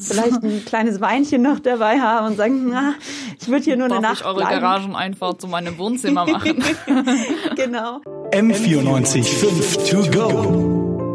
vielleicht 0.00 0.44
ein 0.44 0.64
kleines 0.64 1.00
Weinchen 1.00 1.42
noch 1.42 1.58
dabei 1.58 1.98
haben 1.98 2.28
und 2.28 2.36
sagen, 2.36 2.68
na, 2.70 2.94
ich 3.40 3.48
würde 3.48 3.64
hier 3.64 3.76
nur 3.76 3.86
eine 3.86 3.94
Darf 3.94 4.02
Nacht 4.02 4.20
ich 4.20 4.26
eure 4.26 4.36
bleiben. 4.36 4.60
Garageneinfahrt 4.60 5.40
zu 5.40 5.48
meinem 5.48 5.76
Wohnzimmer 5.76 6.24
machen? 6.24 6.62
genau. 7.56 8.00
M94 8.30 9.24
5 9.24 9.90
to 9.90 10.10
go. 10.16 11.14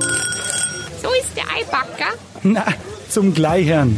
So 1.01 1.09
ist 1.21 1.35
der 1.35 1.45
Eibacker. 1.55 2.13
Na, 2.43 2.65
zum 3.07 3.33
Gleichern. 3.33 3.95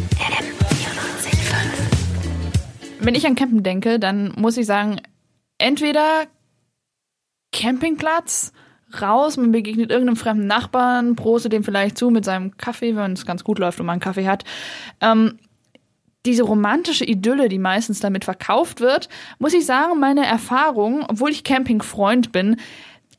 Wenn 2.99 3.15
ich 3.15 3.25
an 3.25 3.35
Campen 3.35 3.63
denke, 3.63 3.99
dann 3.99 4.33
muss 4.37 4.55
ich 4.57 4.67
sagen, 4.67 5.01
entweder 5.57 6.25
Campingplatz, 7.51 8.51
raus, 9.01 9.37
man 9.37 9.51
begegnet 9.51 9.91
irgendeinem 9.91 10.15
fremden 10.15 10.47
Nachbarn, 10.47 11.15
prostet 11.15 11.53
dem 11.53 11.63
vielleicht 11.63 11.97
zu 11.97 12.09
mit 12.09 12.25
seinem 12.25 12.57
Kaffee, 12.57 12.95
wenn 12.95 13.13
es 13.13 13.25
ganz 13.25 13.43
gut 13.43 13.59
läuft 13.59 13.79
und 13.79 13.85
man 13.85 13.93
einen 13.93 14.01
Kaffee 14.01 14.27
hat. 14.27 14.43
Ähm, 15.01 15.39
diese 16.25 16.43
romantische 16.43 17.05
Idylle, 17.05 17.49
die 17.49 17.59
meistens 17.59 17.99
damit 17.99 18.25
verkauft 18.25 18.81
wird, 18.81 19.09
muss 19.39 19.53
ich 19.53 19.65
sagen, 19.65 19.99
meine 19.99 20.25
Erfahrung, 20.25 21.05
obwohl 21.07 21.29
ich 21.29 21.43
Campingfreund 21.43 22.31
bin, 22.31 22.57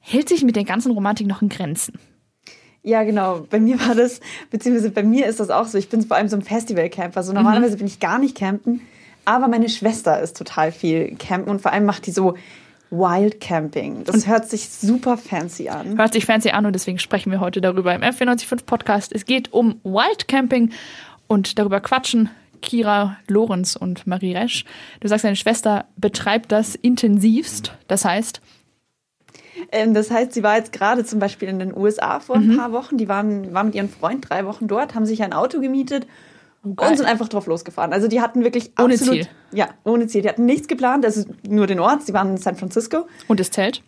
hält 0.01 0.29
sich 0.29 0.45
mit 0.45 0.57
der 0.57 0.65
ganzen 0.65 0.93
Romantik 0.93 1.27
noch 1.27 1.43
in 1.43 1.49
Grenzen. 1.49 1.99
Ja, 2.83 3.03
genau. 3.03 3.47
Bei 3.51 3.59
mir 3.59 3.81
war 3.81 3.97
das, 3.97 4.21
beziehungsweise 4.51 4.91
bei 4.91 5.03
mir 5.03 5.27
ist 5.27 5.41
das 5.41 5.51
auch 5.51 5.67
so. 5.67 5.77
Ich 5.77 5.89
bin 5.89 6.03
vor 6.03 6.17
allem 6.17 6.29
so 6.29 6.37
ein 6.37 6.43
Festival-Camper. 6.43 7.25
So 7.25 7.33
normalerweise 7.33 7.77
bin 7.77 7.89
ich 7.89 7.99
gar 7.99 8.19
nicht 8.19 8.37
campen. 8.37 8.81
Aber 9.25 9.49
meine 9.49 9.69
Schwester 9.69 10.21
ist 10.21 10.37
total 10.37 10.71
viel 10.71 11.17
campen 11.17 11.51
und 11.51 11.61
vor 11.61 11.73
allem 11.73 11.85
macht 11.85 12.07
die 12.07 12.13
so 12.13 12.37
Wild 12.91 13.41
Camping. 13.41 14.05
Das 14.05 14.27
hört 14.27 14.49
sich 14.49 14.69
super 14.69 15.17
fancy 15.17 15.69
an. 15.69 15.99
Hört 15.99 16.13
sich 16.13 16.25
fancy 16.25 16.51
an 16.51 16.67
und 16.67 16.73
deswegen 16.73 16.99
sprechen 16.99 17.33
wir 17.33 17.41
heute 17.41 17.61
darüber 17.61 17.95
im 17.95 18.03
F495 18.03 18.65
Podcast. 18.65 19.13
Es 19.13 19.25
geht 19.25 19.53
um 19.53 19.81
Wildcamping 19.83 20.71
und 21.27 21.59
darüber 21.59 21.81
quatschen 21.81 22.31
Kira 22.63 23.17
Lorenz 23.29 23.77
und 23.77 24.07
Marie 24.07 24.35
Resch. 24.35 24.65
Du 25.01 25.09
sagst, 25.09 25.25
deine 25.25 25.37
Schwester 25.37 25.87
betreibt 25.97 26.53
das 26.53 26.75
intensivst. 26.75 27.73
Das 27.89 28.05
heißt, 28.05 28.41
Ähm, 29.73 29.95
das 29.95 30.11
heißt, 30.11 30.33
sie 30.35 30.43
war 30.43 30.57
jetzt 30.57 30.73
gerade 30.73 31.05
zum 31.05 31.19
Beispiel 31.19 31.49
in 31.49 31.59
den 31.59 31.77
USA 31.77 32.21
vor 32.21 32.39
Mhm. 32.39 32.51
ein 32.53 32.57
paar 32.59 32.73
Wochen. 32.73 32.99
Die 32.99 33.09
waren, 33.09 33.53
waren 33.55 33.67
mit 33.67 33.75
ihrem 33.75 33.89
Freund 33.89 34.29
drei 34.29 34.45
Wochen 34.47 34.69
dort, 34.69 34.95
haben 34.95 35.07
sich 35.07 35.23
ein 35.23 35.33
Auto 35.33 35.61
gemietet 35.61 36.07
geil. 36.75 36.91
und 36.91 36.97
sind 36.97 37.07
einfach 37.07 37.29
drauf 37.29 37.47
losgefahren. 37.47 37.93
Also 37.93 38.09
die 38.09 38.21
hatten 38.21 38.43
wirklich 38.43 38.73
Ohne 38.79 38.95
absolut, 38.95 39.15
Ziel. 39.25 39.29
Ja, 39.53 39.69
ohne 39.85 40.07
Ziel. 40.07 40.23
Die 40.23 40.29
hatten 40.29 40.45
nichts 40.47 40.69
geplant, 40.69 41.05
also 41.05 41.25
nur 41.49 41.67
den 41.67 41.81
Ort. 41.81 42.03
Sie 42.03 42.13
waren 42.13 42.31
in 42.31 42.37
San 42.37 42.57
Francisco. 42.57 43.07
und 43.29 43.41
das 43.41 43.51
Zelt. 43.51 43.83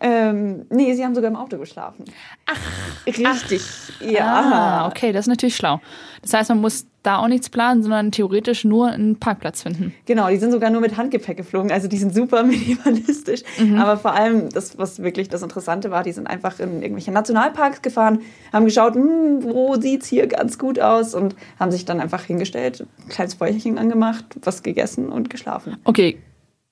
Ähm, 0.00 0.66
nee, 0.70 0.94
sie 0.94 1.04
haben 1.04 1.14
sogar 1.14 1.30
im 1.30 1.36
Auto 1.36 1.58
geschlafen. 1.58 2.04
Ach. 2.46 2.58
Richtig. 3.06 3.62
Ja. 4.00 4.84
Ah, 4.84 4.88
okay, 4.88 5.12
das 5.12 5.22
ist 5.22 5.28
natürlich 5.28 5.56
schlau. 5.56 5.80
Das 6.22 6.34
heißt, 6.34 6.48
man 6.50 6.60
muss 6.60 6.86
da 7.02 7.18
auch 7.18 7.28
nichts 7.28 7.48
planen, 7.48 7.82
sondern 7.82 8.12
theoretisch 8.12 8.64
nur 8.64 8.88
einen 8.88 9.18
Parkplatz 9.18 9.62
finden. 9.62 9.94
Genau, 10.04 10.28
die 10.28 10.36
sind 10.36 10.52
sogar 10.52 10.70
nur 10.70 10.80
mit 10.80 10.96
Handgepäck 10.96 11.36
geflogen. 11.36 11.72
Also 11.72 11.88
die 11.88 11.96
sind 11.96 12.14
super 12.14 12.42
minimalistisch. 12.44 13.42
Aber 13.78 13.96
vor 13.96 14.12
allem, 14.12 14.50
das, 14.50 14.78
was 14.78 15.02
wirklich 15.02 15.28
das 15.28 15.42
Interessante 15.42 15.90
war, 15.90 16.02
die 16.02 16.12
sind 16.12 16.26
einfach 16.26 16.60
in 16.60 16.82
irgendwelche 16.82 17.12
Nationalparks 17.12 17.82
gefahren, 17.82 18.20
haben 18.52 18.64
geschaut, 18.64 18.94
hm, 18.94 19.42
wo 19.42 19.76
sieht's 19.76 20.06
hier 20.06 20.26
ganz 20.26 20.58
gut 20.58 20.78
aus 20.80 21.14
und 21.14 21.34
haben 21.58 21.70
sich 21.70 21.84
dann 21.84 22.00
einfach 22.00 22.24
hingestellt, 22.24 22.86
ein 23.04 23.08
kleines 23.08 23.34
Feuerchen 23.34 23.78
angemacht, 23.78 24.24
was 24.42 24.62
gegessen 24.62 25.08
und 25.08 25.30
geschlafen. 25.30 25.76
Okay, 25.84 26.18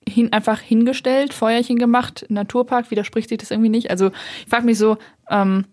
hin, 0.08 0.32
einfach 0.32 0.60
hingestellt, 0.60 1.34
Feuerchen 1.34 1.78
gemacht, 1.78 2.26
Naturpark, 2.28 2.90
widerspricht 2.90 3.28
sich 3.28 3.38
das 3.38 3.50
irgendwie 3.50 3.70
nicht? 3.70 3.90
Also 3.90 4.10
ich 4.42 4.48
frage 4.48 4.64
mich 4.64 4.78
so, 4.78 4.98
ähm, 5.30 5.64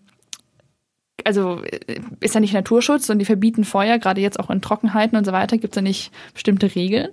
also 1.24 1.62
äh, 1.62 2.00
ist 2.20 2.34
da 2.34 2.40
nicht 2.40 2.54
Naturschutz 2.54 3.08
und 3.10 3.18
die 3.18 3.24
verbieten 3.24 3.64
Feuer, 3.64 3.98
gerade 3.98 4.20
jetzt 4.20 4.40
auch 4.40 4.50
in 4.50 4.60
Trockenheiten 4.60 5.16
und 5.16 5.24
so 5.24 5.32
weiter, 5.32 5.58
gibt 5.58 5.74
es 5.74 5.76
da 5.76 5.82
nicht 5.82 6.12
bestimmte 6.32 6.74
Regeln? 6.74 7.08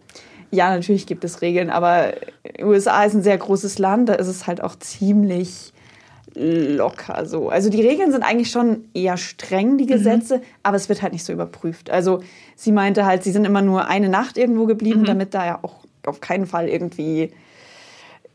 Ja, 0.52 0.72
natürlich 0.76 1.08
gibt 1.08 1.24
es 1.24 1.42
Regeln, 1.42 1.70
aber 1.70 2.14
USA 2.62 3.06
ist 3.06 3.14
ein 3.14 3.24
sehr 3.24 3.38
großes 3.38 3.80
Land, 3.80 4.10
da 4.10 4.16
ist 4.16 4.28
es 4.28 4.48
halt 4.48 4.62
auch 4.62 4.76
ziemlich 4.76 5.72
locker 6.36 7.26
so. 7.26 7.50
Also 7.50 7.70
die 7.70 7.82
Regeln 7.82 8.12
sind 8.12 8.24
eigentlich 8.24 8.52
schon 8.52 8.86
eher 8.94 9.18
streng, 9.18 9.78
die 9.78 9.86
Gesetze, 9.86 10.42
aber 10.64 10.78
es 10.78 10.88
wird 10.88 11.02
halt 11.02 11.14
nicht 11.14 11.26
so 11.26 11.34
überprüft. 11.34 11.90
Also 11.90 12.22
sie 12.56 12.72
meinte 12.72 13.06
halt, 13.06 13.24
sie 13.24 13.32
sind 13.32 13.46
immer 13.46 13.62
nur 13.62 13.88
eine 13.88 14.08
Nacht 14.10 14.38
irgendwo 14.38 14.66
geblieben, 14.66 15.04
damit 15.04 15.34
da 15.34 15.46
ja 15.46 15.60
auch 15.62 15.81
auf 16.06 16.22
keinen 16.22 16.46
Fall 16.46 16.68
irgendwie 16.68 17.32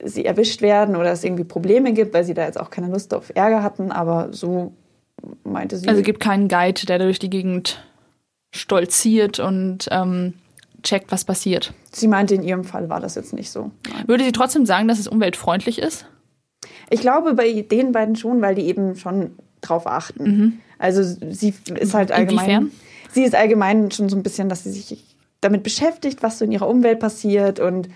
sie 0.04 0.24
erwischt 0.24 0.62
werden 0.62 0.96
oder 0.96 1.12
es 1.12 1.24
irgendwie 1.24 1.44
Probleme 1.44 1.92
gibt, 1.92 2.12
weil 2.14 2.24
sie 2.24 2.34
da 2.34 2.44
jetzt 2.44 2.60
auch 2.60 2.70
keine 2.70 2.88
Lust 2.88 3.14
auf 3.14 3.32
Ärger 3.34 3.62
hatten, 3.62 3.92
aber 3.92 4.28
so 4.32 4.72
meinte 5.44 5.76
sie. 5.76 5.88
Also 5.88 6.02
gibt 6.02 6.20
keinen 6.20 6.48
Guide, 6.48 6.86
der 6.86 6.98
durch 6.98 7.18
die 7.18 7.30
Gegend 7.30 7.82
stolziert 8.54 9.38
und 9.38 9.88
ähm, 9.90 10.34
checkt, 10.82 11.10
was 11.10 11.24
passiert. 11.24 11.72
sie 11.92 12.08
meinte, 12.08 12.34
in 12.34 12.42
ihrem 12.42 12.64
Fall 12.64 12.88
war 12.88 13.00
das 13.00 13.14
jetzt 13.14 13.32
nicht 13.32 13.50
so. 13.50 13.70
Nein. 13.90 14.06
Würde 14.06 14.24
sie 14.24 14.32
trotzdem 14.32 14.66
sagen, 14.66 14.88
dass 14.88 14.98
es 14.98 15.08
umweltfreundlich 15.08 15.78
ist? 15.78 16.06
Ich 16.90 17.00
glaube 17.00 17.34
bei 17.34 17.62
den 17.62 17.92
beiden 17.92 18.16
schon, 18.16 18.40
weil 18.42 18.54
die 18.54 18.66
eben 18.66 18.96
schon 18.96 19.32
drauf 19.60 19.86
achten. 19.86 20.60
Also 20.78 21.02
sie 21.02 21.54
ist 21.74 21.94
halt 21.94 22.12
allgemein. 22.12 22.44
Inwiefern? 22.44 22.70
Sie 23.12 23.24
ist 23.24 23.34
allgemein 23.34 23.90
schon 23.90 24.08
so 24.08 24.16
ein 24.16 24.22
bisschen, 24.22 24.48
dass 24.48 24.64
sie 24.64 24.70
sich 24.70 25.15
damit 25.46 25.62
beschäftigt, 25.62 26.22
was 26.22 26.38
so 26.38 26.44
in 26.44 26.52
ihrer 26.52 26.68
Umwelt 26.68 27.00
passiert. 27.00 27.60
Und 27.60 27.88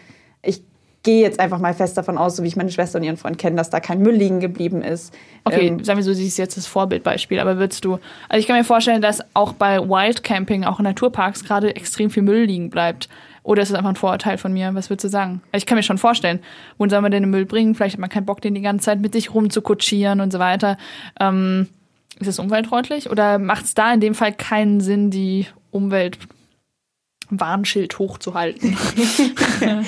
ich 0.42 0.62
gehe 1.02 1.22
jetzt 1.22 1.40
einfach 1.40 1.58
mal 1.58 1.72
fest 1.72 1.96
davon 1.96 2.18
aus, 2.18 2.36
so 2.36 2.42
wie 2.42 2.48
ich 2.48 2.56
meine 2.56 2.70
Schwester 2.70 2.98
und 2.98 3.04
ihren 3.04 3.16
Freund 3.16 3.38
kenne, 3.38 3.56
dass 3.56 3.70
da 3.70 3.80
kein 3.80 4.00
Müll 4.00 4.14
liegen 4.14 4.40
geblieben 4.40 4.82
ist. 4.82 5.14
Okay, 5.44 5.68
Ähm, 5.68 5.84
sagen 5.84 5.98
wir 5.98 6.04
so, 6.04 6.12
sie 6.12 6.26
ist 6.26 6.36
jetzt 6.36 6.56
das 6.56 6.66
Vorbildbeispiel, 6.66 7.38
aber 7.40 7.58
würdest 7.58 7.84
du, 7.84 7.98
also 8.28 8.40
ich 8.40 8.46
kann 8.46 8.56
mir 8.56 8.64
vorstellen, 8.64 9.00
dass 9.00 9.20
auch 9.34 9.54
bei 9.54 9.78
Wildcamping, 9.78 10.64
auch 10.64 10.78
in 10.78 10.84
Naturparks 10.84 11.44
gerade 11.44 11.74
extrem 11.74 12.10
viel 12.10 12.22
Müll 12.22 12.44
liegen 12.44 12.70
bleibt. 12.70 13.08
Oder 13.42 13.62
ist 13.62 13.70
das 13.70 13.78
einfach 13.78 13.90
ein 13.90 13.96
Vorurteil 13.96 14.36
von 14.36 14.52
mir? 14.52 14.74
Was 14.74 14.90
würdest 14.90 15.04
du 15.04 15.08
sagen? 15.08 15.40
Also 15.50 15.62
ich 15.62 15.66
kann 15.66 15.76
mir 15.76 15.82
schon 15.82 15.96
vorstellen, 15.96 16.40
wohin 16.76 16.90
soll 16.90 17.00
man 17.00 17.10
denn 17.10 17.22
den 17.22 17.30
Müll 17.30 17.46
bringen? 17.46 17.74
Vielleicht 17.74 17.94
hat 17.94 18.00
man 18.00 18.10
keinen 18.10 18.26
Bock, 18.26 18.42
den 18.42 18.54
die 18.54 18.60
ganze 18.60 18.84
Zeit 18.84 19.00
mit 19.00 19.14
sich 19.14 19.32
rumzukutschieren 19.32 20.20
und 20.20 20.30
so 20.30 20.38
weiter. 20.38 20.76
Ähm, 21.18 21.68
ist 22.18 22.26
das 22.26 22.38
umweltfreundlich? 22.38 23.08
Oder 23.08 23.38
macht 23.38 23.64
es 23.64 23.72
da 23.72 23.94
in 23.94 24.00
dem 24.00 24.14
Fall 24.14 24.34
keinen 24.34 24.80
Sinn, 24.80 25.10
die 25.10 25.46
Umweltwarnschild 27.30 27.98
hochzuhalten? 27.98 28.76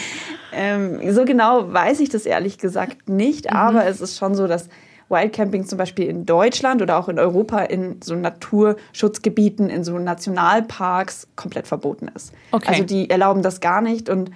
Ähm, 0.52 1.12
so 1.12 1.24
genau 1.24 1.72
weiß 1.72 2.00
ich 2.00 2.10
das 2.10 2.26
ehrlich 2.26 2.58
gesagt 2.58 3.08
nicht, 3.08 3.50
aber 3.52 3.86
es 3.86 4.02
ist 4.02 4.18
schon 4.18 4.34
so, 4.34 4.46
dass 4.46 4.68
Wildcamping 5.08 5.66
zum 5.66 5.78
Beispiel 5.78 6.06
in 6.06 6.26
Deutschland 6.26 6.82
oder 6.82 6.98
auch 6.98 7.08
in 7.08 7.18
Europa 7.18 7.60
in 7.60 8.00
so 8.02 8.14
Naturschutzgebieten, 8.14 9.70
in 9.70 9.82
so 9.82 9.98
Nationalparks 9.98 11.28
komplett 11.36 11.66
verboten 11.66 12.10
ist. 12.14 12.32
Okay. 12.50 12.68
Also 12.68 12.84
die 12.84 13.10
erlauben 13.10 13.42
das 13.42 13.60
gar 13.60 13.80
nicht 13.80 14.08
und 14.08 14.30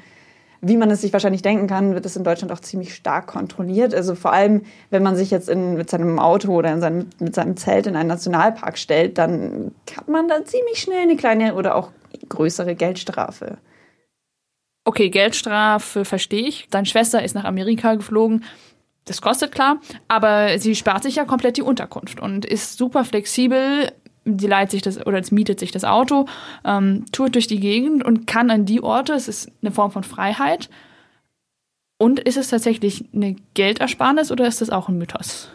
wie 0.62 0.76
man 0.78 0.90
es 0.90 1.02
sich 1.02 1.12
wahrscheinlich 1.12 1.42
denken 1.42 1.66
kann, 1.66 1.94
wird 1.94 2.06
es 2.06 2.16
in 2.16 2.24
Deutschland 2.24 2.50
auch 2.50 2.60
ziemlich 2.60 2.94
stark 2.94 3.26
kontrolliert. 3.26 3.94
Also 3.94 4.14
vor 4.14 4.32
allem, 4.32 4.62
wenn 4.90 5.02
man 5.02 5.14
sich 5.14 5.30
jetzt 5.30 5.48
in, 5.50 5.74
mit 5.74 5.90
seinem 5.90 6.18
Auto 6.18 6.52
oder 6.52 6.72
in 6.72 6.80
seinem, 6.80 7.10
mit 7.18 7.34
seinem 7.34 7.56
Zelt 7.58 7.86
in 7.86 7.94
einen 7.94 8.08
Nationalpark 8.08 8.78
stellt, 8.78 9.18
dann 9.18 9.72
hat 9.94 10.08
man 10.08 10.28
da 10.28 10.44
ziemlich 10.44 10.78
schnell 10.78 11.02
eine 11.02 11.16
kleine 11.16 11.54
oder 11.54 11.76
auch 11.76 11.90
größere 12.28 12.74
Geldstrafe. 12.74 13.58
Okay, 14.84 15.10
Geldstrafe 15.10 16.04
verstehe 16.04 16.46
ich. 16.46 16.68
Deine 16.70 16.86
Schwester 16.86 17.22
ist 17.22 17.34
nach 17.34 17.44
Amerika 17.44 17.94
geflogen. 17.94 18.44
Das 19.04 19.20
kostet 19.20 19.52
klar, 19.52 19.80
aber 20.08 20.58
sie 20.58 20.74
spart 20.74 21.02
sich 21.02 21.16
ja 21.16 21.24
komplett 21.24 21.56
die 21.56 21.62
Unterkunft 21.62 22.20
und 22.20 22.44
ist 22.44 22.76
super 22.76 23.04
flexibel. 23.04 23.92
Sie 24.24 24.46
leiht 24.46 24.72
sich 24.72 24.82
das 24.82 25.04
oder 25.06 25.22
mietet 25.30 25.60
sich 25.60 25.70
das 25.70 25.84
Auto, 25.84 26.26
ähm, 26.64 27.04
tourt 27.12 27.36
durch 27.36 27.46
die 27.46 27.60
Gegend 27.60 28.04
und 28.04 28.26
kann 28.26 28.50
an 28.50 28.64
die 28.64 28.82
Orte. 28.82 29.14
Es 29.14 29.28
ist 29.28 29.50
eine 29.62 29.70
Form 29.70 29.92
von 29.92 30.02
Freiheit. 30.02 30.68
Und 31.98 32.20
ist 32.20 32.36
es 32.36 32.48
tatsächlich 32.48 33.06
eine 33.14 33.36
Geldersparnis 33.54 34.30
oder 34.30 34.46
ist 34.46 34.60
das 34.60 34.70
auch 34.70 34.88
ein 34.88 34.98
Mythos? 34.98 35.48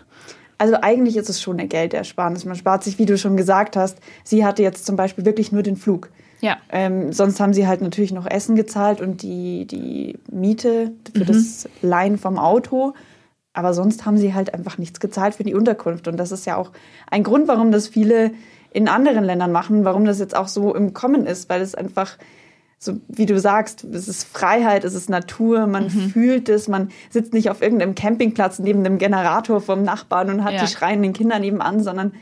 Also 0.57 0.75
eigentlich 0.81 1.17
ist 1.17 1.29
es 1.29 1.41
schon 1.41 1.59
eine 1.59 1.67
Geldersparnis. 1.67 2.45
Man 2.45 2.55
spart 2.55 2.83
sich, 2.83 2.99
wie 2.99 3.05
du 3.05 3.17
schon 3.17 3.35
gesagt 3.35 3.75
hast, 3.75 3.99
sie 4.23 4.45
hatte 4.45 4.63
jetzt 4.63 4.85
zum 4.85 4.95
Beispiel 4.95 5.25
wirklich 5.25 5.51
nur 5.51 5.63
den 5.63 5.75
Flug. 5.75 6.09
Ja. 6.41 6.57
Ähm, 6.69 7.13
sonst 7.13 7.39
haben 7.39 7.53
sie 7.53 7.67
halt 7.67 7.81
natürlich 7.81 8.11
noch 8.11 8.25
Essen 8.29 8.55
gezahlt 8.55 8.99
und 9.01 9.21
die, 9.21 9.65
die 9.65 10.17
Miete 10.31 10.91
für 11.15 11.25
das 11.25 11.69
Leihen 11.81 12.17
vom 12.17 12.37
Auto. 12.37 12.93
Aber 13.53 13.73
sonst 13.73 14.05
haben 14.05 14.17
sie 14.17 14.33
halt 14.33 14.53
einfach 14.53 14.77
nichts 14.77 14.99
gezahlt 14.99 15.35
für 15.35 15.43
die 15.43 15.53
Unterkunft. 15.55 16.07
Und 16.07 16.17
das 16.17 16.31
ist 16.31 16.45
ja 16.45 16.55
auch 16.55 16.71
ein 17.09 17.23
Grund, 17.23 17.47
warum 17.47 17.71
das 17.71 17.87
viele 17.87 18.31
in 18.71 18.87
anderen 18.87 19.23
Ländern 19.25 19.51
machen, 19.51 19.83
warum 19.83 20.05
das 20.05 20.19
jetzt 20.19 20.35
auch 20.35 20.47
so 20.47 20.73
im 20.73 20.93
Kommen 20.93 21.25
ist, 21.25 21.49
weil 21.49 21.61
es 21.61 21.75
einfach 21.75 22.17
so 22.83 22.99
wie 23.07 23.27
du 23.27 23.39
sagst, 23.39 23.83
es 23.83 24.07
ist 24.07 24.23
Freiheit, 24.23 24.83
es 24.85 24.95
ist 24.95 25.07
Natur, 25.07 25.67
man 25.67 25.91
fühlt 25.91 26.49
es, 26.49 26.67
man 26.67 26.89
sitzt 27.11 27.31
nicht 27.31 27.51
auf 27.51 27.61
irgendeinem 27.61 27.93
Campingplatz 27.93 28.57
neben 28.57 28.79
einem 28.83 28.97
Generator 28.97 29.61
vom 29.61 29.83
Nachbarn 29.83 30.31
und 30.31 30.43
hat 30.43 30.53
Ja. 30.53 30.61
die 30.61 30.67
schreienden 30.67 31.13
Kinder 31.13 31.37
nebenan, 31.37 31.83
sondern 31.83 32.13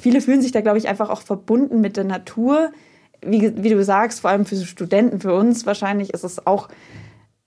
viele 0.00 0.20
fühlen 0.20 0.42
sich 0.42 0.50
da, 0.50 0.62
glaube 0.62 0.78
ich, 0.78 0.88
einfach 0.88 1.10
auch 1.10 1.20
verbunden 1.22 1.80
mit 1.80 1.96
der 1.96 2.02
Natur. 2.02 2.72
Wie, 3.22 3.52
wie 3.62 3.68
du 3.68 3.84
sagst, 3.84 4.20
vor 4.20 4.30
allem 4.30 4.46
für 4.46 4.56
Studenten, 4.56 5.20
für 5.20 5.34
uns 5.34 5.66
wahrscheinlich 5.66 6.10
ist 6.14 6.24
es 6.24 6.46
auch 6.46 6.68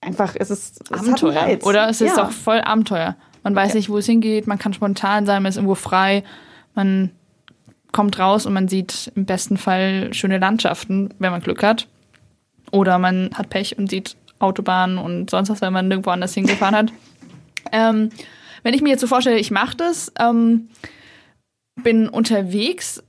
einfach, 0.02 0.36
es 0.38 0.52
ist 0.52 0.82
es 0.92 1.00
Abenteuer. 1.00 1.58
Oder 1.64 1.90
es 1.90 2.02
ist 2.02 2.18
ja. 2.18 2.26
auch 2.26 2.32
voll 2.32 2.62
Abenteuer. 2.62 3.16
Man 3.44 3.56
weiß 3.56 3.74
nicht, 3.74 3.90
wo 3.90 3.98
es 3.98 4.06
hingeht, 4.06 4.48
man 4.48 4.60
kann 4.60 4.74
spontan 4.74 5.26
sein, 5.26 5.44
man 5.44 5.50
ist 5.50 5.58
irgendwo 5.58 5.76
frei, 5.76 6.24
man 6.76 7.12
kommt 7.92 8.18
raus 8.20 8.46
und 8.46 8.54
man 8.54 8.68
sieht 8.68 9.12
im 9.16 9.26
besten 9.26 9.58
Fall 9.58 10.14
schöne 10.14 10.40
Landschaften, 10.40 11.14
wenn 11.20 11.32
man 11.32 11.42
Glück 11.42 11.64
hat. 11.64 11.88
Oder 12.72 12.98
man 12.98 13.30
hat 13.34 13.50
Pech 13.50 13.78
und 13.78 13.90
sieht 13.90 14.16
Autobahnen 14.40 14.98
und 14.98 15.30
sonst 15.30 15.50
was, 15.50 15.62
wenn 15.62 15.74
man 15.74 15.88
nirgendwo 15.88 16.10
anders 16.10 16.34
hingefahren 16.34 16.76
hat. 16.76 16.94
Ähm, 17.72 18.10
wenn 18.64 18.74
ich 18.74 18.82
mir 18.82 18.90
jetzt 18.90 19.02
so 19.02 19.08
vorstelle, 19.08 19.38
ich 19.38 19.52
mache 19.52 19.78
das, 19.78 20.12
ähm, 20.20 20.70
bin 21.76 22.08
unterwegs, 22.10 23.04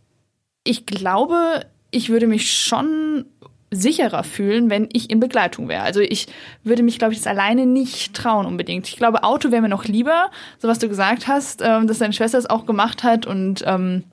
ich 0.64 0.86
glaube, 0.86 1.66
ich 1.94 2.10
würde 2.10 2.26
mich 2.26 2.52
schon 2.52 3.26
sicherer 3.70 4.24
fühlen, 4.24 4.70
wenn 4.70 4.88
ich 4.92 5.10
in 5.10 5.20
Begleitung 5.20 5.68
wäre. 5.68 5.82
Also 5.82 6.00
ich 6.00 6.26
würde 6.62 6.82
mich, 6.82 6.98
glaube 6.98 7.12
ich, 7.12 7.18
das 7.18 7.26
alleine 7.26 7.66
nicht 7.66 8.14
trauen 8.14 8.46
unbedingt. 8.46 8.88
Ich 8.88 8.96
glaube, 8.96 9.24
Auto 9.24 9.50
wäre 9.50 9.62
mir 9.62 9.68
noch 9.68 9.84
lieber, 9.84 10.30
so 10.58 10.68
was 10.68 10.78
du 10.78 10.88
gesagt 10.88 11.26
hast, 11.26 11.60
ähm, 11.62 11.86
dass 11.86 11.98
deine 11.98 12.12
Schwester 12.12 12.38
es 12.38 12.48
auch 12.48 12.66
gemacht 12.66 13.02
hat 13.02 13.26
und 13.26 13.64
ähm, 13.66 14.04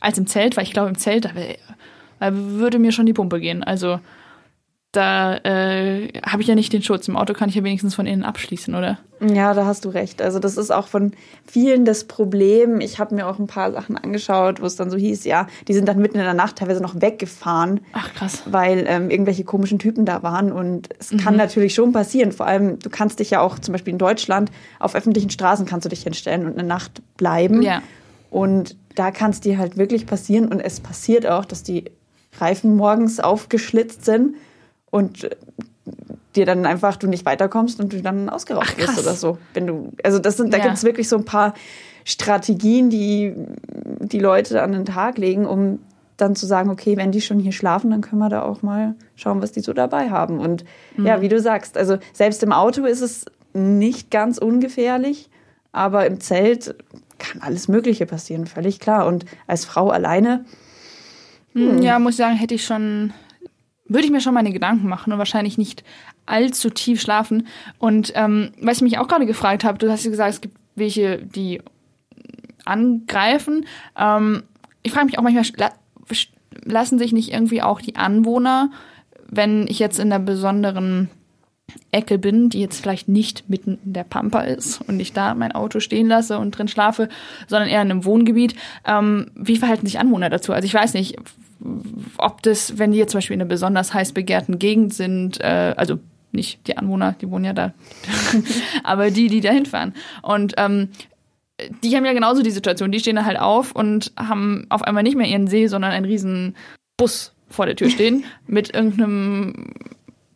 als 0.00 0.16
im 0.18 0.26
Zelt, 0.26 0.56
weil 0.56 0.64
ich 0.64 0.72
glaube, 0.72 0.88
im 0.88 0.98
Zelt, 0.98 1.26
da, 1.26 1.34
wär, 1.34 1.56
würde 2.32 2.78
mir 2.78 2.92
schon 2.92 3.06
die 3.06 3.12
Pumpe 3.12 3.40
gehen. 3.40 3.62
Also 3.62 4.00
da 4.92 5.36
äh, 5.36 6.08
habe 6.26 6.42
ich 6.42 6.48
ja 6.48 6.56
nicht 6.56 6.72
den 6.72 6.82
Schutz. 6.82 7.06
Im 7.06 7.16
Auto 7.16 7.32
kann 7.32 7.48
ich 7.48 7.54
ja 7.54 7.62
wenigstens 7.62 7.94
von 7.94 8.06
innen 8.06 8.24
abschließen, 8.24 8.74
oder? 8.74 8.98
Ja, 9.20 9.54
da 9.54 9.64
hast 9.64 9.84
du 9.84 9.90
recht. 9.90 10.20
Also 10.20 10.40
das 10.40 10.56
ist 10.56 10.72
auch 10.72 10.88
von 10.88 11.12
vielen 11.46 11.84
das 11.84 12.04
Problem. 12.04 12.80
Ich 12.80 12.98
habe 12.98 13.14
mir 13.14 13.28
auch 13.28 13.38
ein 13.38 13.46
paar 13.46 13.70
Sachen 13.70 13.96
angeschaut, 13.96 14.60
wo 14.60 14.66
es 14.66 14.74
dann 14.74 14.90
so 14.90 14.96
hieß, 14.96 15.24
ja, 15.26 15.46
die 15.68 15.74
sind 15.74 15.86
dann 15.86 15.98
mitten 15.98 16.18
in 16.18 16.24
der 16.24 16.34
Nacht 16.34 16.56
teilweise 16.56 16.82
noch 16.82 17.00
weggefahren. 17.00 17.80
Ach 17.92 18.12
krass. 18.14 18.42
Weil 18.46 18.84
ähm, 18.88 19.10
irgendwelche 19.10 19.44
komischen 19.44 19.78
Typen 19.78 20.06
da 20.06 20.24
waren. 20.24 20.50
Und 20.50 20.88
es 20.98 21.10
kann 21.22 21.36
natürlich 21.36 21.74
schon 21.74 21.92
passieren. 21.92 22.32
Vor 22.32 22.46
allem, 22.46 22.80
du 22.80 22.90
kannst 22.90 23.20
dich 23.20 23.30
ja 23.30 23.40
auch 23.42 23.60
zum 23.60 23.72
Beispiel 23.72 23.92
in 23.92 23.98
Deutschland 23.98 24.50
auf 24.80 24.96
öffentlichen 24.96 25.30
Straßen 25.30 25.66
kannst 25.66 25.84
du 25.84 25.88
dich 25.88 26.02
hinstellen 26.02 26.46
und 26.46 26.58
eine 26.58 26.66
Nacht 26.66 27.00
bleiben. 27.16 27.62
Ja. 27.62 27.80
Und 28.30 28.76
da 28.96 29.12
kann 29.12 29.30
es 29.30 29.40
dir 29.40 29.56
halt 29.58 29.76
wirklich 29.76 30.06
passieren. 30.06 30.48
Und 30.48 30.58
es 30.58 30.80
passiert 30.80 31.28
auch, 31.28 31.44
dass 31.44 31.62
die 31.62 31.84
Reifen 32.40 32.74
morgens 32.74 33.20
aufgeschlitzt 33.20 34.04
sind 34.04 34.34
und 34.90 35.24
äh, 35.24 35.30
dir 36.36 36.46
dann 36.46 36.66
einfach 36.66 36.96
du 36.96 37.06
nicht 37.08 37.24
weiterkommst 37.26 37.80
und 37.80 37.92
du 37.92 38.00
dann 38.02 38.28
ausgeraubt 38.28 38.78
wirst 38.78 38.98
oder 38.98 39.14
so. 39.14 39.38
Wenn 39.54 39.66
du, 39.66 39.92
also 40.04 40.18
das 40.18 40.36
sind, 40.36 40.52
da 40.52 40.58
Ja. 40.58 40.64
gibt 40.64 40.76
es 40.76 40.84
wirklich 40.84 41.08
so 41.08 41.16
ein 41.16 41.24
paar 41.24 41.54
Strategien, 42.04 42.90
die 42.90 43.34
die 44.00 44.20
Leute 44.20 44.62
an 44.62 44.72
den 44.72 44.84
Tag 44.84 45.18
legen, 45.18 45.46
um 45.46 45.80
dann 46.16 46.34
zu 46.36 46.46
sagen, 46.46 46.70
okay, 46.70 46.96
wenn 46.96 47.12
die 47.12 47.20
schon 47.20 47.38
hier 47.40 47.52
schlafen, 47.52 47.90
dann 47.90 48.00
können 48.02 48.20
wir 48.20 48.28
da 48.28 48.42
auch 48.42 48.62
mal 48.62 48.94
schauen, 49.16 49.40
was 49.42 49.52
die 49.52 49.60
so 49.60 49.72
dabei 49.72 50.10
haben. 50.10 50.38
Und 50.38 50.64
Mhm. 50.96 51.06
ja, 51.06 51.20
wie 51.20 51.28
du 51.28 51.40
sagst, 51.40 51.76
also 51.76 51.98
selbst 52.12 52.42
im 52.42 52.52
Auto 52.52 52.84
ist 52.84 53.00
es 53.00 53.24
nicht 53.54 54.10
ganz 54.10 54.38
ungefährlich, 54.38 55.30
aber 55.72 56.06
im 56.06 56.20
Zelt 56.20 56.74
kann 57.18 57.40
alles 57.42 57.68
Mögliche 57.68 58.06
passieren, 58.06 58.46
völlig 58.46 58.80
klar. 58.80 59.06
Und 59.06 59.24
als 59.46 59.64
Frau 59.64 59.88
alleine, 59.90 60.44
Hm, 61.52 61.82
Ja, 61.82 61.98
muss 61.98 62.12
ich 62.12 62.18
sagen, 62.18 62.36
hätte 62.36 62.54
ich 62.54 62.64
schon, 62.64 63.12
würde 63.90 64.06
ich 64.06 64.12
mir 64.12 64.20
schon 64.20 64.34
meine 64.34 64.52
Gedanken 64.52 64.88
machen 64.88 65.12
und 65.12 65.18
wahrscheinlich 65.18 65.58
nicht 65.58 65.84
allzu 66.24 66.70
tief 66.70 67.00
schlafen. 67.00 67.48
Und 67.78 68.12
ähm, 68.14 68.52
was 68.60 68.78
ich 68.78 68.82
mich 68.82 68.98
auch 68.98 69.08
gerade 69.08 69.26
gefragt 69.26 69.64
habe, 69.64 69.78
du 69.78 69.90
hast 69.90 70.04
ja 70.04 70.10
gesagt, 70.10 70.34
es 70.34 70.40
gibt 70.40 70.56
welche, 70.76 71.18
die 71.18 71.60
angreifen. 72.64 73.66
Ähm, 73.98 74.44
ich 74.82 74.92
frage 74.92 75.06
mich 75.06 75.18
auch 75.18 75.22
manchmal, 75.22 75.44
la 75.56 75.72
lassen 76.64 76.98
sich 76.98 77.12
nicht 77.12 77.32
irgendwie 77.32 77.62
auch 77.62 77.80
die 77.80 77.96
Anwohner, 77.96 78.70
wenn 79.28 79.66
ich 79.68 79.78
jetzt 79.78 79.98
in 79.98 80.12
einer 80.12 80.22
besonderen 80.22 81.08
Ecke 81.92 82.18
bin, 82.18 82.50
die 82.50 82.60
jetzt 82.60 82.80
vielleicht 82.80 83.08
nicht 83.08 83.48
mitten 83.48 83.78
in 83.84 83.92
der 83.92 84.04
Pampa 84.04 84.40
ist 84.42 84.80
und 84.86 85.00
ich 85.00 85.12
da 85.12 85.34
mein 85.34 85.52
Auto 85.52 85.80
stehen 85.80 86.08
lasse 86.08 86.38
und 86.38 86.52
drin 86.52 86.68
schlafe, 86.68 87.08
sondern 87.46 87.68
eher 87.68 87.82
in 87.82 87.90
einem 87.90 88.04
Wohngebiet. 88.04 88.54
Ähm, 88.86 89.30
wie 89.34 89.56
verhalten 89.56 89.86
sich 89.86 89.98
Anwohner 89.98 90.30
dazu? 90.30 90.52
Also 90.52 90.66
ich 90.66 90.74
weiß 90.74 90.94
nicht, 90.94 91.16
ob 92.18 92.42
das, 92.42 92.78
wenn 92.78 92.92
die 92.92 92.98
jetzt 92.98 93.12
zum 93.12 93.18
Beispiel 93.18 93.34
in 93.34 93.40
einer 93.40 93.48
besonders 93.48 93.92
heiß 93.92 94.12
begehrten 94.12 94.58
Gegend 94.58 94.94
sind, 94.94 95.40
äh, 95.40 95.74
also 95.76 95.98
nicht 96.32 96.66
die 96.66 96.76
Anwohner, 96.76 97.16
die 97.20 97.30
wohnen 97.30 97.44
ja 97.44 97.52
da, 97.52 97.72
aber 98.84 99.10
die, 99.10 99.28
die 99.28 99.40
da 99.40 99.50
hinfahren. 99.50 99.94
Und 100.22 100.54
ähm, 100.56 100.88
die 101.82 101.94
haben 101.96 102.04
ja 102.04 102.12
genauso 102.12 102.42
die 102.42 102.50
Situation. 102.50 102.92
Die 102.92 103.00
stehen 103.00 103.16
da 103.16 103.24
halt 103.24 103.38
auf 103.38 103.72
und 103.72 104.12
haben 104.16 104.66
auf 104.68 104.82
einmal 104.82 105.02
nicht 105.02 105.16
mehr 105.16 105.26
ihren 105.26 105.46
See, 105.46 105.66
sondern 105.66 105.90
einen 105.90 106.06
riesen 106.06 106.56
Bus 106.96 107.32
vor 107.48 107.66
der 107.66 107.76
Tür 107.76 107.90
stehen 107.90 108.24
mit 108.46 108.74
irgendeinem 108.74 109.72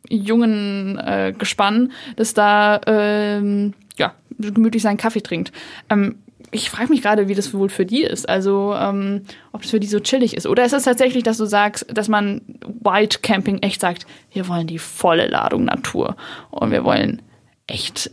jungen 0.09 0.99
äh, 0.99 1.33
Gespann, 1.37 1.93
das 2.17 2.35
da 2.35 2.81
ähm, 2.87 3.75
ja, 3.97 4.15
gemütlich 4.39 4.83
seinen 4.83 4.97
Kaffee 4.97 5.23
trinkt. 5.23 5.53
Ähm, 5.91 6.17
ich 6.51 6.71
frage 6.71 6.91
mich 6.91 7.03
gerade, 7.03 7.27
wie 7.29 7.35
das 7.35 7.53
wohl 7.53 7.69
für 7.69 7.85
die 7.85 8.03
ist. 8.03 8.29
Also, 8.29 8.75
ähm, 8.79 9.23
ob 9.53 9.63
das 9.63 9.73
für 9.73 9.81
die 9.81 9.89
so 9.89 9.99
chillig 9.99 10.37
ist. 10.37 10.47
Oder 10.47 10.65
ist 10.65 10.73
es 10.73 10.85
tatsächlich, 10.85 11.25
dass 11.25 11.37
du 11.37 11.47
sagst, 11.47 11.87
dass 11.93 12.09
man 12.09 12.43
Wild 12.81 13.23
Camping 13.23 13.59
echt 13.59 13.81
sagt, 13.81 14.07
wir 14.33 14.47
wollen 14.47 14.69
die 14.69 14.79
volle 14.79 15.27
Ladung 15.27 15.65
Natur 15.65 16.17
und 16.51 16.71
wir 16.71 16.85
wollen 16.85 17.23
echt 17.67 18.13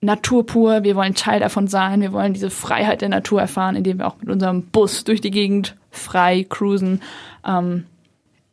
Natur 0.00 0.46
pur, 0.46 0.84
wir 0.84 0.96
wollen 0.96 1.14
Teil 1.14 1.40
davon 1.40 1.66
sein, 1.66 2.00
wir 2.00 2.12
wollen 2.12 2.32
diese 2.32 2.50
Freiheit 2.50 3.02
der 3.02 3.08
Natur 3.08 3.40
erfahren, 3.40 3.76
indem 3.76 3.98
wir 3.98 4.06
auch 4.06 4.18
mit 4.18 4.30
unserem 4.30 4.62
Bus 4.62 5.04
durch 5.04 5.20
die 5.20 5.32
Gegend 5.32 5.76
frei 5.90 6.46
cruisen. 6.48 7.02
Ähm, 7.44 7.84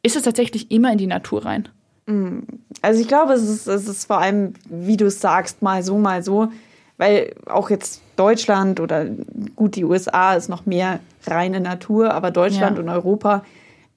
ist 0.03 0.15
es 0.15 0.23
tatsächlich 0.23 0.71
immer 0.71 0.91
in 0.91 0.97
die 0.97 1.07
Natur 1.07 1.45
rein? 1.45 1.69
Also 2.81 3.01
ich 3.01 3.07
glaube, 3.07 3.33
es 3.33 3.43
ist, 3.43 3.67
es 3.67 3.87
ist 3.87 4.05
vor 4.05 4.19
allem, 4.19 4.53
wie 4.69 4.97
du 4.97 5.05
es 5.07 5.19
sagst, 5.21 5.61
mal 5.61 5.81
so, 5.83 5.97
mal 5.97 6.23
so. 6.23 6.49
Weil 6.97 7.33
auch 7.47 7.69
jetzt 7.69 8.01
Deutschland 8.15 8.79
oder 8.79 9.05
gut, 9.55 9.75
die 9.75 9.83
USA 9.83 10.35
ist 10.35 10.47
noch 10.47 10.65
mehr 10.65 10.99
reine 11.27 11.59
Natur, 11.59 12.13
aber 12.13 12.31
Deutschland 12.31 12.77
Ja. 12.77 12.83
und 12.83 12.89
Europa, 12.89 13.43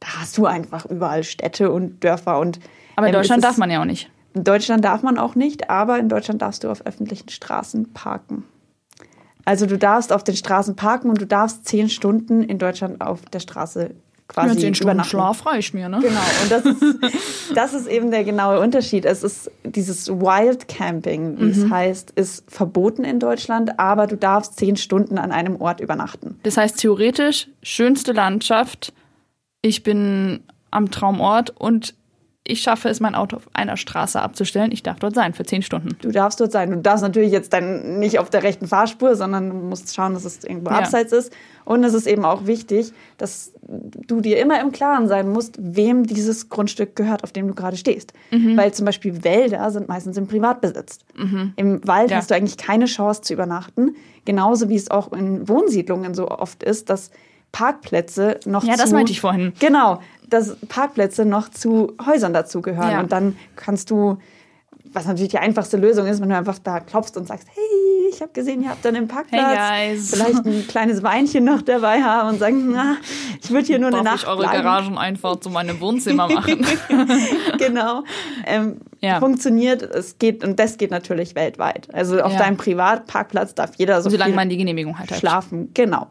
da 0.01 0.09
hast 0.21 0.37
du 0.39 0.47
einfach 0.47 0.85
überall 0.87 1.23
Städte 1.23 1.71
und 1.71 2.03
Dörfer 2.03 2.39
und 2.41 2.59
Aber 2.97 3.07
in 3.07 3.15
ähm, 3.15 3.21
Deutschland 3.21 3.45
darf 3.45 3.57
man 3.59 3.71
ja 3.71 3.81
auch 3.81 3.85
nicht. 3.85 4.11
In 4.35 4.43
Deutschland 4.45 4.85
darf 4.85 5.03
man 5.03 5.19
auch 5.19 5.35
nicht, 5.35 5.71
aber 5.71 5.99
in 5.99 6.09
Deutschland 6.09 6.43
darfst 6.43 6.65
du 6.65 6.71
auf 6.71 6.85
öffentlichen 6.87 7.29
Straßen 7.29 7.93
parken. 7.93 8.45
Also 9.45 9.67
du 9.67 9.79
darfst 9.79 10.13
auf 10.13 10.25
den 10.25 10.37
Straßen 10.37 10.75
parken 10.77 11.09
und 11.09 11.21
du 11.21 11.27
darfst 11.27 11.67
zehn 11.67 11.89
Stunden 11.89 12.43
in 12.43 12.59
Deutschland 12.59 13.01
auf 13.01 13.23
der 13.27 13.41
Straße 13.41 13.95
quasi 14.29 14.59
zehn 14.59 14.75
Stunden. 14.75 15.03
Schlaf 15.05 15.47
reicht 15.47 15.73
mir, 15.75 15.89
ne? 15.89 16.01
Genau, 16.01 16.21
und 16.43 16.51
das 16.51 16.65
ist, 16.65 16.83
das 17.55 17.75
ist 17.75 17.87
eben 17.89 18.11
der 18.11 18.25
genaue 18.25 18.61
Unterschied. 18.61 19.05
Es 19.05 19.23
ist 19.23 19.51
dieses 19.65 20.09
Wild 20.09 20.69
Camping, 20.69 21.39
wie 21.39 21.45
Mhm. 21.45 21.51
es 21.65 21.71
heißt, 21.71 22.11
ist 22.13 22.45
verboten 22.51 23.05
in 23.05 23.19
Deutschland, 23.21 23.79
aber 23.79 24.07
du 24.07 24.17
darfst 24.17 24.59
zehn 24.59 24.77
Stunden 24.77 25.19
an 25.19 25.33
einem 25.33 25.61
Ort 25.61 25.81
übernachten. 25.81 26.39
Das 26.43 26.57
heißt 26.57 26.79
theoretisch, 26.79 27.49
schönste 27.63 28.13
Landschaft, 28.13 28.93
ich 29.63 29.83
bin 29.83 30.41
am 30.71 30.91
Traumort 30.91 31.51
und 31.59 31.95
ich 32.49 32.61
schaffe 32.63 32.89
es, 32.89 32.99
mein 33.01 33.15
Auto 33.15 33.37
auf 33.37 33.49
einer 33.53 33.77
Straße 33.77 34.21
abzustellen. 34.21 34.73
Ich 34.73 34.83
darf 34.83 34.99
dort 34.99 35.15
sein 35.15 35.35
für 35.35 35.45
zehn 35.45 35.63
Stunden. 35.63 35.91
Du 36.01 36.11
darfst 36.11 36.41
dort 36.41 36.51
sein. 36.51 36.71
Du 36.71 36.79
darfst 36.79 37.03
natürlich 37.03 37.31
jetzt 37.31 37.53
dann 37.53 37.99
nicht 37.99 38.19
auf 38.19 38.31
der 38.31 38.43
rechten 38.43 38.67
Fahrspur, 38.67 39.15
sondern 39.17 39.51
du 39.51 39.57
musst 39.57 39.95
schauen, 39.95 40.15
dass 40.15 40.25
es 40.25 40.43
irgendwo 40.45 40.71
Ja. 40.71 40.79
abseits 40.79 41.13
ist. 41.13 41.33
Und 41.65 41.85
es 41.85 41.93
ist 41.95 42.07
eben 42.07 42.25
auch 42.25 42.47
wichtig, 42.47 42.93
dass 43.19 43.53
du 43.63 44.21
dir 44.23 44.39
immer 44.41 44.61
im 44.61 44.73
Klaren 44.73 45.07
sein 45.09 45.29
musst, 45.31 45.57
wem 45.59 46.05
dieses 46.07 46.49
Grundstück 46.49 46.97
gehört, 46.97 47.23
auf 47.25 47.33
dem 47.33 47.47
du 47.49 47.55
gerade 47.55 47.77
stehst. 47.77 48.15
Mhm. 48.31 48.57
Weil 48.57 48.73
zum 48.73 48.87
Beispiel 48.87 49.23
Wälder 49.23 49.71
sind 49.71 49.87
meistens 49.89 50.17
im 50.17 50.27
Privatbesitz. 50.27 50.99
Im 51.57 51.87
Wald 51.87 52.11
Ja. 52.11 52.17
hast 52.17 52.31
du 52.31 52.35
eigentlich 52.35 52.57
keine 52.57 52.87
Chance 52.87 53.21
zu 53.23 53.35
übernachten. 53.35 53.95
Genauso 54.25 54.69
wie 54.71 54.77
es 54.77 54.91
auch 54.91 55.13
in 55.13 55.47
Wohnsiedlungen 55.49 56.15
so 56.15 56.29
oft 56.29 56.63
ist, 56.63 56.89
dass 56.89 57.11
Parkplätze 57.53 58.39
noch 58.47 58.63
Ja, 58.65 58.75
zu... 58.75 58.79
das 58.83 58.93
meinte 58.93 59.13
ich 59.13 59.21
vorhin. 59.21 59.53
Genau, 59.59 60.01
dass 60.29 60.57
Parkplätze 60.69 61.25
noch 61.25 61.49
zu 61.49 61.95
Häusern 62.05 62.33
dazugehören. 62.33 62.91
Ja. 62.91 63.01
Und 63.01 63.13
dann 63.13 63.37
kannst 63.57 63.91
du, 63.91 64.19
was 64.93 65.07
natürlich 65.07 65.31
die 65.31 65.39
einfachste 65.39 65.77
Lösung 65.77 66.07
ist, 66.07 66.21
wenn 66.21 66.29
du 66.29 66.37
einfach 66.37 66.59
da 66.59 66.81
klopfst 66.81 67.17
und 67.17 67.27
sagst, 67.27 67.49
hey, 67.55 68.09
ich 68.11 68.23
habe 68.23 68.33
gesehen, 68.33 68.63
ihr 68.63 68.71
habt 68.71 68.85
dann 68.85 68.97
einen 68.97 69.07
Parkplatz. 69.07 69.43
Hey, 69.59 69.95
guys. 69.95 70.11
Vielleicht 70.15 70.47
ein 70.47 70.67
kleines 70.67 71.03
Weinchen 71.03 71.45
noch 71.45 71.61
dabei 71.63 72.03
haben 72.03 72.31
und 72.31 72.39
sagen, 72.39 72.71
na, 72.73 72.97
ich 73.43 73.51
würde 73.51 73.67
hier 73.67 73.79
nur 73.79 73.89
eine 73.89 73.97
Darf 73.99 74.05
Nacht 74.05 74.23
ich 74.23 74.29
eure 74.29 74.39
bleiben. 74.39 74.63
Garageneinfahrt 74.63 75.45
zu 75.45 75.51
meinem 75.51 75.79
Wohnzimmer 75.81 76.27
machen? 76.33 76.65
genau. 77.59 78.05
Ähm, 78.47 78.79
Ja. 79.01 79.21
Funktioniert, 79.21 79.83
es 79.83 80.19
geht, 80.19 80.43
und 80.43 80.59
das 80.59 80.77
geht 80.79 80.91
natürlich 80.91 81.35
weltweit. 81.35 81.89
Also 81.95 82.21
auf 82.21 82.33
Ja. 82.33 82.39
deinem 82.39 82.57
Privatparkplatz 82.57 83.55
darf 83.55 83.73
jeder 83.77 84.03
so 84.03 84.11
Solange 84.11 84.31
viel 84.31 84.37
man 84.37 84.49
die 84.49 84.57
Genehmigung 84.57 84.99
halt 84.99 85.11
hat. 85.11 85.19
schlafen. 85.19 85.71
Genau. 85.75 86.09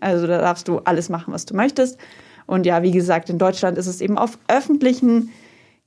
Also 0.00 0.26
da 0.26 0.38
darfst 0.40 0.66
du 0.68 0.78
alles 0.78 1.08
machen, 1.08 1.32
was 1.34 1.44
du 1.44 1.54
möchtest. 1.54 1.98
Und 2.46 2.66
ja, 2.66 2.82
wie 2.82 2.90
gesagt, 2.90 3.30
in 3.30 3.38
Deutschland 3.38 3.78
ist 3.78 3.86
es 3.86 4.00
eben 4.00 4.18
auf 4.18 4.38
öffentlichen 4.48 5.30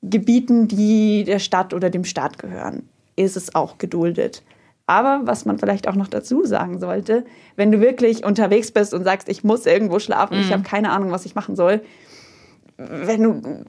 Gebieten, 0.01 0.67
die 0.67 1.23
der 1.23 1.39
Stadt 1.39 1.73
oder 1.73 1.89
dem 1.89 2.03
Staat 2.05 2.37
gehören, 2.37 2.87
ist 3.15 3.35
es 3.37 3.55
auch 3.55 3.77
geduldet. 3.77 4.43
Aber 4.87 5.21
was 5.23 5.45
man 5.45 5.57
vielleicht 5.57 5.87
auch 5.87 5.95
noch 5.95 6.07
dazu 6.07 6.45
sagen 6.45 6.79
sollte, 6.79 7.25
wenn 7.55 7.71
du 7.71 7.79
wirklich 7.81 8.23
unterwegs 8.23 8.71
bist 8.71 8.93
und 8.93 9.03
sagst, 9.03 9.29
ich 9.29 9.43
muss 9.43 9.65
irgendwo 9.65 9.97
schlafen, 9.99 10.37
Mhm. 10.37 10.43
ich 10.43 10.51
habe 10.53 10.63
keine 10.63 10.91
Ahnung, 10.91 11.09
was 11.11 11.25
ich 11.25 11.33
machen 11.33 11.55
soll, 11.55 11.81
wenn 12.77 13.23
du 13.23 13.65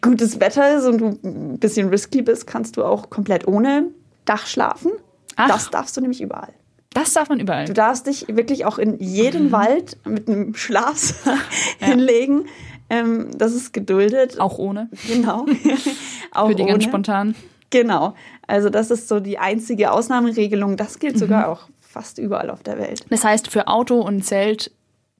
gutes 0.00 0.38
Wetter 0.38 0.76
ist 0.76 0.84
und 0.86 0.98
du 0.98 1.18
ein 1.24 1.58
bisschen 1.58 1.88
risky 1.88 2.22
bist, 2.22 2.46
kannst 2.46 2.76
du 2.76 2.84
auch 2.84 3.10
komplett 3.10 3.48
ohne 3.48 3.86
Dach 4.26 4.46
schlafen. 4.46 4.92
Ach. 5.36 5.48
Das 5.48 5.70
darfst 5.70 5.96
du 5.96 6.00
nämlich 6.02 6.20
überall. 6.20 6.52
Das 6.92 7.12
darf 7.12 7.28
man 7.28 7.38
überall. 7.38 7.66
Du 7.66 7.72
darfst 7.72 8.06
dich 8.06 8.26
wirklich 8.28 8.64
auch 8.64 8.78
in 8.78 8.98
jeden 8.98 9.52
Wald 9.52 9.96
mit 10.04 10.28
einem 10.28 10.54
Schlafsack 10.54 11.38
hinlegen. 11.78 12.46
Ähm, 12.88 13.28
das 13.38 13.54
ist 13.54 13.72
geduldet. 13.72 14.40
Auch 14.40 14.58
ohne. 14.58 14.88
Genau. 15.06 15.46
auch 16.32 16.48
Für 16.48 16.54
die 16.54 16.64
ganz 16.64 16.82
ohne. 16.82 16.82
spontan. 16.82 17.34
Genau. 17.70 18.14
Also 18.48 18.68
das 18.68 18.90
ist 18.90 19.06
so 19.06 19.20
die 19.20 19.38
einzige 19.38 19.92
Ausnahmeregelung. 19.92 20.76
Das 20.76 20.98
gilt 20.98 21.16
sogar 21.16 21.48
auch 21.48 21.68
fast 21.80 22.18
überall 22.18 22.50
auf 22.50 22.64
der 22.64 22.78
Welt. 22.78 23.04
Das 23.10 23.24
heißt, 23.24 23.48
für 23.48 23.68
Auto 23.68 24.00
und 24.00 24.24
Zelt 24.24 24.72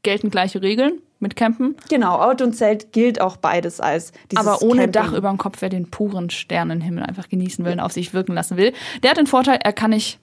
gelten 0.03 0.31
gleiche 0.31 0.63
Regeln 0.63 1.01
mit 1.21 1.37
Campen. 1.37 1.77
Genau, 1.89 2.17
Auto 2.17 2.45
und 2.45 2.55
Zelt 2.55 2.93
gilt 2.93 3.21
auch 3.21 3.37
beides 3.37 3.81
als 3.81 4.13
dieses 4.33 4.45
Aber 4.45 4.63
ohne 4.63 4.83
Camping. 4.83 4.93
Dach 4.93 5.13
über 5.13 5.29
dem 5.29 5.39
Kopf, 5.39 5.59
wer 5.61 5.69
den 5.69 5.91
puren 5.91 6.31
Sternenhimmel 6.31 7.05
einfach 7.05 7.29
genießen 7.29 7.65
will 7.65 7.75
und 7.75 7.81
auf 7.81 7.93
sich 7.93 8.13
wirken 8.15 8.33
lassen 8.35 8.57
will, 8.57 8.73
der 9.05 9.11
hat 9.11 9.19
den 9.19 9.27
Vorteil, 9.27 9.61
er 9.63 9.73
kann 9.73 9.91
nicht 9.91 10.19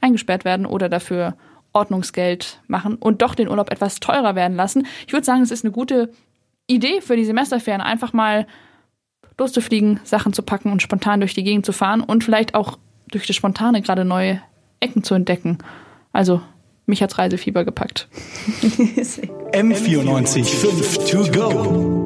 eingesperrt 0.00 0.44
werden 0.44 0.66
oder 0.66 0.88
dafür 0.88 1.36
Ordnungsgeld 1.72 2.60
machen 2.66 2.96
und 2.96 3.22
doch 3.22 3.34
den 3.34 3.48
Urlaub 3.48 3.70
etwas 3.70 4.00
teurer 4.00 4.34
werden 4.34 4.56
lassen. 4.56 4.86
Ich 5.06 5.12
würde 5.12 5.24
sagen, 5.24 5.42
es 5.42 5.50
ist 5.50 5.64
eine 5.64 5.72
gute 5.72 6.10
Idee 6.66 7.00
für 7.00 7.16
die 7.16 7.24
Semesterferien, 7.24 7.80
einfach 7.80 8.12
mal 8.12 8.46
loszufliegen, 9.38 10.00
Sachen 10.04 10.32
zu 10.32 10.42
packen 10.42 10.72
und 10.72 10.82
spontan 10.82 11.20
durch 11.20 11.34
die 11.34 11.44
Gegend 11.44 11.64
zu 11.64 11.72
fahren 11.72 12.02
und 12.02 12.24
vielleicht 12.24 12.54
auch 12.54 12.78
durch 13.10 13.26
das 13.26 13.36
Spontane 13.36 13.82
gerade 13.82 14.04
neue 14.04 14.40
Ecken 14.80 15.02
zu 15.02 15.14
entdecken. 15.14 15.58
Also, 16.12 16.40
mich 16.86 17.02
hat's 17.02 17.18
Reisefieber 17.18 17.64
gepackt. 17.64 18.08
M94 18.62 20.44
5 20.44 21.10
to 21.10 21.30
go. 21.30 21.99